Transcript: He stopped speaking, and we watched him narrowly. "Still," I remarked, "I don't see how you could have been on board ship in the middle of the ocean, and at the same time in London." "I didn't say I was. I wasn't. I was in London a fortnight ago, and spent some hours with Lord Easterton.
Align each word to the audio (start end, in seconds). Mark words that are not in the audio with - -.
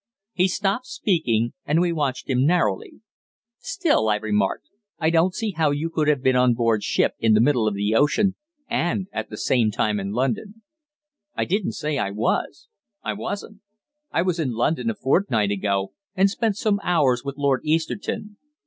He 0.33 0.47
stopped 0.47 0.87
speaking, 0.87 1.53
and 1.63 1.79
we 1.79 1.93
watched 1.93 2.27
him 2.27 2.43
narrowly. 2.43 3.01
"Still," 3.59 4.09
I 4.09 4.15
remarked, 4.15 4.67
"I 4.97 5.11
don't 5.11 5.35
see 5.35 5.51
how 5.51 5.69
you 5.69 5.91
could 5.91 6.07
have 6.07 6.23
been 6.23 6.35
on 6.35 6.55
board 6.55 6.81
ship 6.83 7.13
in 7.19 7.35
the 7.35 7.39
middle 7.39 7.67
of 7.67 7.75
the 7.75 7.93
ocean, 7.93 8.33
and 8.67 9.05
at 9.13 9.29
the 9.29 9.37
same 9.37 9.69
time 9.69 9.99
in 9.99 10.09
London." 10.09 10.63
"I 11.35 11.45
didn't 11.45 11.73
say 11.73 11.99
I 11.99 12.09
was. 12.09 12.67
I 13.03 13.13
wasn't. 13.13 13.61
I 14.11 14.23
was 14.23 14.39
in 14.39 14.53
London 14.53 14.89
a 14.89 14.95
fortnight 14.95 15.51
ago, 15.51 15.93
and 16.15 16.31
spent 16.31 16.57
some 16.57 16.79
hours 16.83 17.23
with 17.23 17.37
Lord 17.37 17.61
Easterton. 17.63 18.37